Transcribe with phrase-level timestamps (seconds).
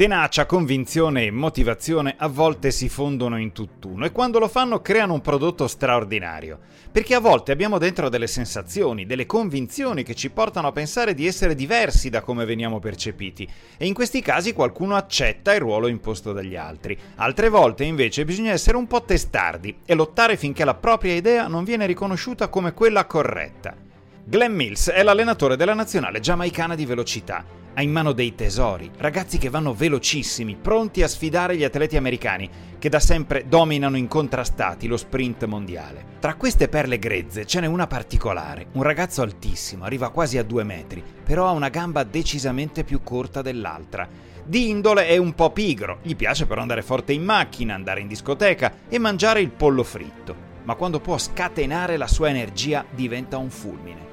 [0.00, 5.12] Tenacia, convinzione e motivazione a volte si fondono in tutt'uno e quando lo fanno creano
[5.12, 6.58] un prodotto straordinario.
[6.90, 11.26] Perché a volte abbiamo dentro delle sensazioni, delle convinzioni che ci portano a pensare di
[11.26, 16.32] essere diversi da come veniamo percepiti e in questi casi qualcuno accetta il ruolo imposto
[16.32, 16.96] dagli altri.
[17.16, 21.62] Altre volte invece bisogna essere un po' testardi e lottare finché la propria idea non
[21.62, 23.76] viene riconosciuta come quella corretta.
[24.24, 29.38] Glenn Mills è l'allenatore della nazionale giamaicana di velocità ha in mano dei tesori, ragazzi
[29.38, 32.48] che vanno velocissimi, pronti a sfidare gli atleti americani,
[32.78, 36.04] che da sempre dominano incontrastati lo sprint mondiale.
[36.18, 40.64] Tra queste perle grezze ce n'è una particolare, un ragazzo altissimo, arriva quasi a due
[40.64, 44.08] metri, però ha una gamba decisamente più corta dell'altra.
[44.44, 48.08] Di indole è un po' pigro, gli piace però andare forte in macchina, andare in
[48.08, 50.34] discoteca e mangiare il pollo fritto,
[50.64, 54.09] ma quando può scatenare la sua energia diventa un fulmine.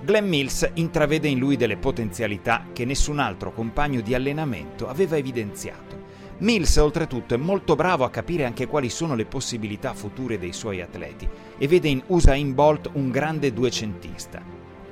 [0.00, 6.06] Glenn Mills intravede in lui delle potenzialità che nessun altro compagno di allenamento aveva evidenziato.
[6.38, 10.80] Mills oltretutto è molto bravo a capire anche quali sono le possibilità future dei suoi
[10.80, 14.40] atleti e vede in Usain Bolt un grande duecentista.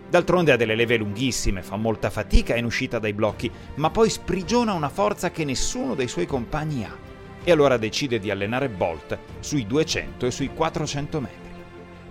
[0.09, 4.73] D'altronde ha delle leve lunghissime, fa molta fatica in uscita dai blocchi, ma poi sprigiona
[4.73, 6.97] una forza che nessuno dei suoi compagni ha.
[7.45, 11.46] E allora decide di allenare Bolt sui 200 e sui 400 metri.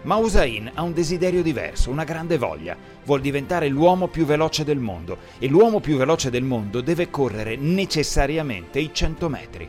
[0.05, 2.77] Ma Usain ha un desiderio diverso, una grande voglia.
[3.05, 7.55] Vuol diventare l'uomo più veloce del mondo e l'uomo più veloce del mondo deve correre
[7.55, 9.67] necessariamente i 100 metri.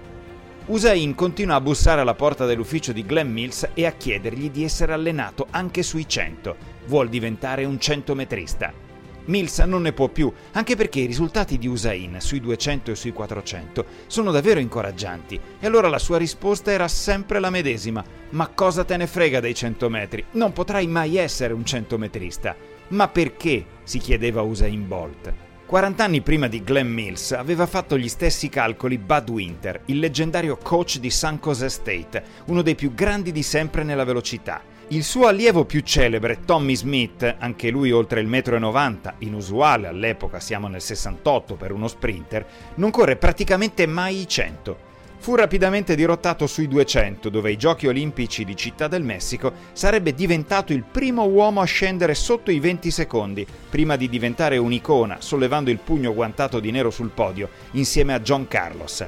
[0.66, 4.92] Usain continua a bussare alla porta dell'ufficio di Glenn Mills e a chiedergli di essere
[4.92, 6.56] allenato anche sui 100.
[6.86, 8.85] Vuol diventare un centometrista.
[9.26, 13.12] Mills non ne può più, anche perché i risultati di Usain sui 200 e sui
[13.12, 18.04] 400 sono davvero incoraggianti, e allora la sua risposta era sempre la medesima.
[18.30, 20.24] Ma cosa te ne frega dei 100 metri?
[20.32, 22.56] Non potrai mai essere un centometrista.
[22.88, 23.64] Ma perché?
[23.82, 25.32] si chiedeva Usain Bolt.
[25.66, 30.56] 40 anni prima di Glenn Mills aveva fatto gli stessi calcoli Bud Winter, il leggendario
[30.56, 34.62] coach di San Jose State, uno dei più grandi di sempre nella velocità.
[34.90, 40.38] Il suo allievo più celebre, Tommy Smith, anche lui oltre il 1,90 m, inusuale all'epoca,
[40.38, 44.78] siamo nel 68 per uno sprinter, non corre praticamente mai i 100.
[45.18, 50.72] Fu rapidamente dirottato sui 200, dove ai Giochi olimpici di Città del Messico sarebbe diventato
[50.72, 55.78] il primo uomo a scendere sotto i 20 secondi, prima di diventare un'icona, sollevando il
[55.78, 59.04] pugno guantato di nero sul podio, insieme a John Carlos.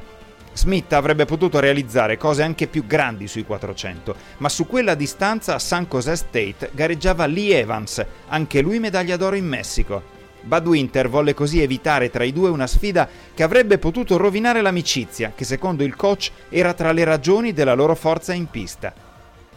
[0.59, 5.61] Smith avrebbe potuto realizzare cose anche più grandi sui 400, ma su quella distanza a
[5.61, 10.03] San Jose State gareggiava Lee Evans, anche lui medaglia d'oro in Messico.
[10.41, 15.31] Bud Winter volle così evitare tra i due una sfida che avrebbe potuto rovinare l'amicizia,
[15.33, 18.93] che secondo il coach era tra le ragioni della loro forza in pista.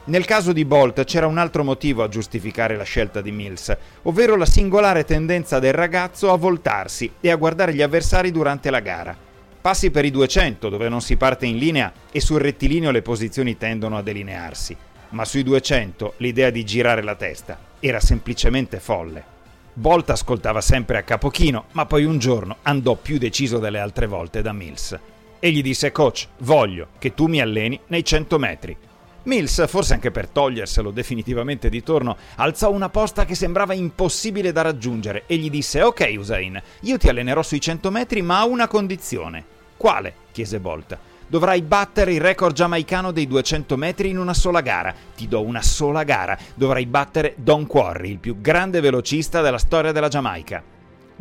[0.04, 4.36] Nel caso di Bolt c'era un altro motivo a giustificare la scelta di Mills, ovvero
[4.36, 9.30] la singolare tendenza del ragazzo a voltarsi e a guardare gli avversari durante la gara.
[9.62, 13.58] Passi per i 200 dove non si parte in linea e sul rettilineo le posizioni
[13.58, 14.76] tendono a delinearsi,
[15.10, 19.24] ma sui 200 l'idea di girare la testa era semplicemente folle.
[19.74, 24.42] Bolt ascoltava sempre a capochino, ma poi un giorno andò più deciso delle altre volte
[24.42, 24.98] da Mills.
[25.40, 28.76] E gli disse coach, voglio che tu mi alleni nei 100 metri.
[29.24, 34.64] Mills, forse anche per toglierselo definitivamente di torno, alzò una posta che sembrava impossibile da
[34.64, 38.68] raggiungere e gli disse: Ok, Usain, io ti allenerò sui 100 metri, ma a una
[38.68, 39.46] condizione.
[39.78, 40.14] Quale?
[40.32, 40.98] chiese Bolt.
[41.28, 44.94] Dovrai battere il record giamaicano dei 200 metri in una sola gara.
[45.16, 46.38] Ti do una sola gara.
[46.56, 50.62] Dovrai battere Don Quarry, il più grande velocista della storia della Giamaica.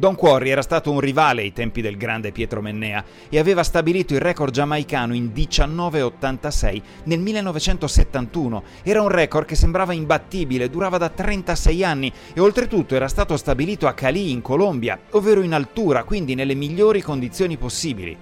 [0.01, 4.15] Don Quarry era stato un rivale ai tempi del grande Pietro Mennea e aveva stabilito
[4.15, 8.63] il record giamaicano in 1986 nel 1971.
[8.83, 13.87] Era un record che sembrava imbattibile, durava da 36 anni e oltretutto era stato stabilito
[13.87, 18.17] a Cali in Colombia, ovvero in altura, quindi nelle migliori condizioni possibili.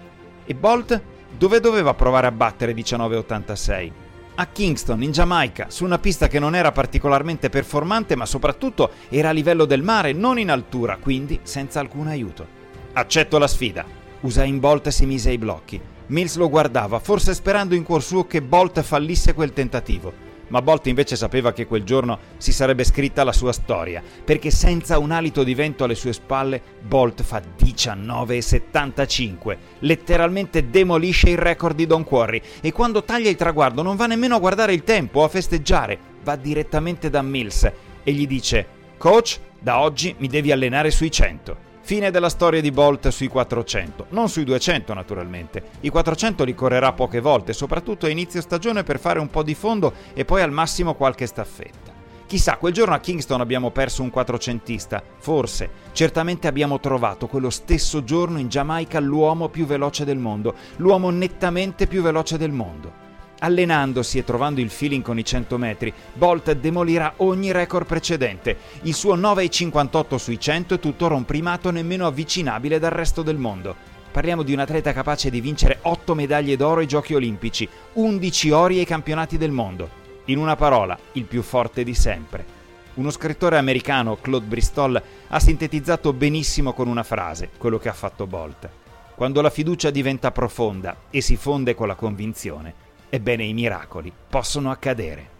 [0.46, 1.00] E Bolt
[1.38, 4.07] dove doveva provare a battere 1986?
[4.40, 9.30] A Kingston, in Giamaica, su una pista che non era particolarmente performante, ma soprattutto era
[9.30, 12.46] a livello del mare, non in altura, quindi senza alcun aiuto.
[12.92, 13.84] Accetto la sfida.
[14.20, 15.80] Usain Bolt si mise ai blocchi.
[16.06, 20.86] Mills lo guardava, forse sperando in cuor suo che Bolt fallisse quel tentativo ma Bolt
[20.86, 25.44] invece sapeva che quel giorno si sarebbe scritta la sua storia, perché senza un alito
[25.44, 32.42] di vento alle sue spalle, Bolt fa 19,75, letteralmente demolisce il record di Don Quarry
[32.60, 35.98] e quando taglia il traguardo non va nemmeno a guardare il tempo o a festeggiare,
[36.22, 37.70] va direttamente da Mills
[38.02, 38.66] e gli dice
[38.96, 41.67] Coach, da oggi mi devi allenare sui 100.
[41.80, 45.62] Fine della storia di Bolt sui 400, non sui 200 naturalmente.
[45.80, 49.54] I 400 li correrà poche volte, soprattutto a inizio stagione per fare un po' di
[49.54, 51.96] fondo e poi al massimo qualche staffetta.
[52.26, 58.04] Chissà, quel giorno a Kingston abbiamo perso un quattrocentista, forse, certamente abbiamo trovato quello stesso
[58.04, 63.07] giorno in Giamaica l'uomo più veloce del mondo, l'uomo nettamente più veloce del mondo.
[63.40, 68.56] Allenandosi e trovando il feeling con i 100 metri, Bolt demolirà ogni record precedente.
[68.82, 73.76] Il suo 9,58 sui 100 è tuttora un primato nemmeno avvicinabile dal resto del mondo.
[74.10, 78.78] Parliamo di un atleta capace di vincere 8 medaglie d'oro ai Giochi Olimpici, 11 ori
[78.80, 79.88] ai campionati del mondo.
[80.24, 82.56] In una parola, il più forte di sempre.
[82.94, 88.26] Uno scrittore americano, Claude Bristol, ha sintetizzato benissimo con una frase quello che ha fatto
[88.26, 88.68] Bolt.
[89.14, 94.70] Quando la fiducia diventa profonda e si fonde con la convinzione, ebbene i miracoli possono
[94.70, 95.36] accadere.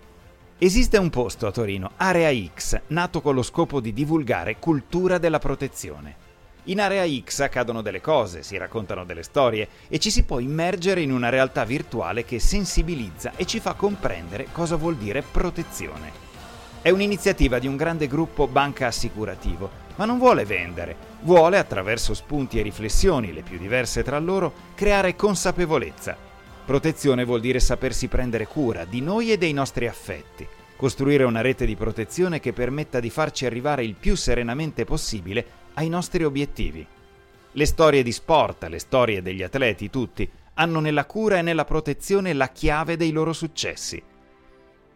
[0.59, 5.39] Esiste un posto a Torino, Area X, nato con lo scopo di divulgare cultura della
[5.39, 6.27] protezione.
[6.65, 11.01] In area X accadono delle cose, si raccontano delle storie e ci si può immergere
[11.01, 16.27] in una realtà virtuale che sensibilizza e ci fa comprendere cosa vuol dire protezione.
[16.83, 22.59] È un'iniziativa di un grande gruppo banca assicurativo, ma non vuole vendere, vuole, attraverso spunti
[22.59, 26.28] e riflessioni, le più diverse tra loro, creare consapevolezza.
[26.69, 31.65] Protezione vuol dire sapersi prendere cura di noi e dei nostri affetti, costruire una rete
[31.65, 36.87] di protezione che permetta di farci arrivare il più serenamente possibile ai nostri obiettivi.
[37.53, 42.35] Le storie di sport, le storie degli atleti, tutti, hanno nella cura e nella protezione
[42.35, 44.03] la chiave dei loro successi.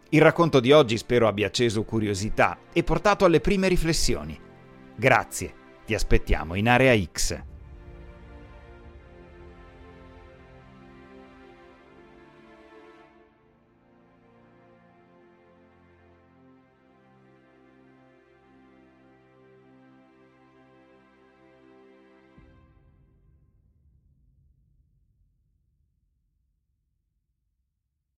[0.09, 4.39] Il racconto di oggi spero abbia acceso curiosità e portato alle prime riflessioni.
[4.95, 5.53] Grazie,
[5.87, 7.51] ti aspettiamo in Area X.